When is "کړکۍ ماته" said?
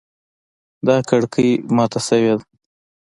1.09-1.99